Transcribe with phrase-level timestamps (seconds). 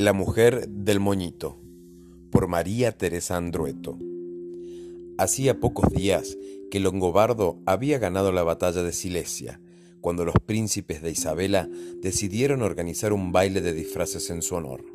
[0.00, 1.60] La mujer del moñito,
[2.30, 3.98] por María Teresa Andrueto.
[5.18, 6.38] Hacía pocos días
[6.70, 9.60] que Longobardo había ganado la batalla de Silesia,
[10.00, 11.68] cuando los príncipes de Isabela
[12.00, 14.86] decidieron organizar un baile de disfraces en su honor.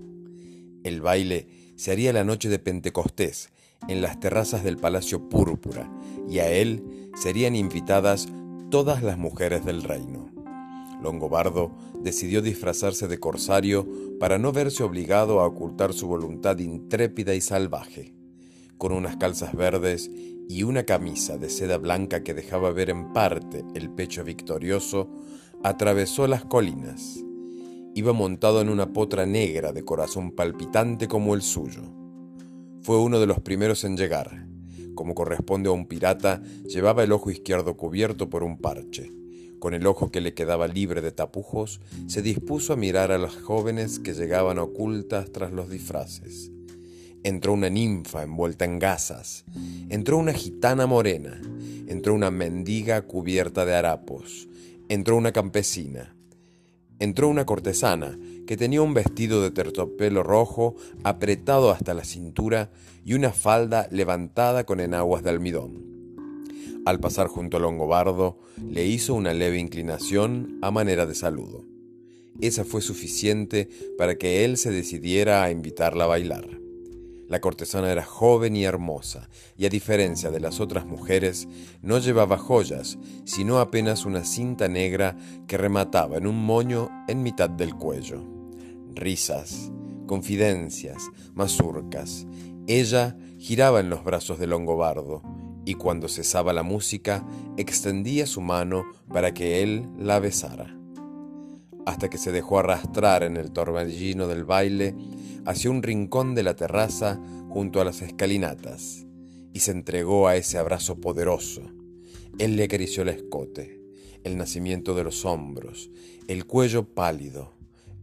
[0.83, 3.49] El baile se haría la noche de Pentecostés
[3.87, 5.87] en las terrazas del Palacio Púrpura
[6.27, 8.27] y a él serían invitadas
[8.71, 10.34] todas las mujeres del reino.
[11.05, 13.87] Longobardo decidió disfrazarse de corsario
[14.19, 18.13] para no verse obligado a ocultar su voluntad intrépida y salvaje.
[18.77, 20.11] Con unas calzas verdes
[20.49, 25.09] y una camisa de seda blanca que dejaba ver en parte el pecho victorioso,
[25.63, 27.23] atravesó las colinas.
[27.95, 31.83] Iba montado en una potra negra de corazón palpitante como el suyo.
[32.81, 34.47] Fue uno de los primeros en llegar.
[34.95, 39.11] Como corresponde a un pirata, llevaba el ojo izquierdo cubierto por un parche.
[39.59, 43.35] Con el ojo que le quedaba libre de tapujos, se dispuso a mirar a las
[43.35, 46.51] jóvenes que llegaban ocultas tras los disfraces.
[47.23, 49.45] Entró una ninfa envuelta en gasas,
[49.89, 51.41] entró una gitana morena,
[51.87, 54.47] entró una mendiga cubierta de harapos,
[54.89, 56.15] entró una campesina,
[56.99, 62.69] entró una cortesana que tenía un vestido de tertopelo rojo apretado hasta la cintura
[63.03, 65.94] y una falda levantada con enaguas de almidón.
[66.85, 71.65] Al pasar junto a Longobardo, le hizo una leve inclinación a manera de saludo.
[72.41, 73.67] Esa fue suficiente
[73.97, 76.59] para que él se decidiera a invitarla a bailar.
[77.27, 81.47] La cortesana era joven y hermosa, y a diferencia de las otras mujeres,
[81.81, 85.17] no llevaba joyas, sino apenas una cinta negra
[85.47, 88.21] que remataba en un moño en mitad del cuello.
[88.93, 89.71] Risas,
[90.05, 91.01] confidencias,
[91.33, 92.27] mazurcas.
[92.67, 95.23] Ella giraba en los brazos de Longobardo,
[95.65, 97.25] y cuando cesaba la música
[97.57, 100.77] extendía su mano para que él la besara,
[101.85, 104.95] hasta que se dejó arrastrar en el torbellino del baile
[105.45, 107.19] hacia un rincón de la terraza
[107.49, 109.05] junto a las escalinatas,
[109.53, 111.61] y se entregó a ese abrazo poderoso.
[112.37, 113.81] Él le acarició el escote,
[114.23, 115.89] el nacimiento de los hombros,
[116.27, 117.53] el cuello pálido,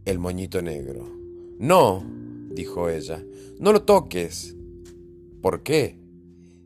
[0.05, 1.07] el moñito negro.
[1.59, 2.03] No,
[2.49, 3.23] dijo ella,
[3.59, 4.55] no lo toques.
[5.41, 6.02] ¿Por qué?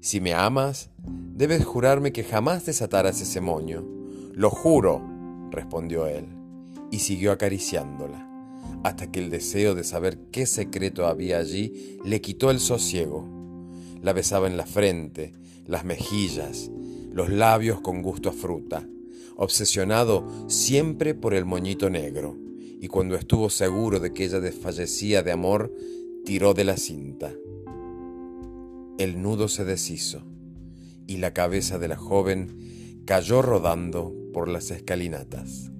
[0.07, 0.89] Si me amas,
[1.35, 3.85] debes jurarme que jamás desatarás ese moño.
[4.31, 5.01] Lo juro,
[5.51, 6.27] respondió él,
[6.89, 8.25] y siguió acariciándola,
[8.85, 13.27] hasta que el deseo de saber qué secreto había allí le quitó el sosiego.
[14.01, 15.33] La besaba en la frente,
[15.65, 16.71] las mejillas,
[17.11, 18.87] los labios con gusto a fruta,
[19.35, 22.37] obsesionado siempre por el moñito negro,
[22.79, 25.75] y cuando estuvo seguro de que ella desfallecía de amor,
[26.23, 27.33] tiró de la cinta.
[28.97, 30.23] El nudo se deshizo
[31.05, 35.71] y la cabeza de la joven cayó rodando por las escalinatas.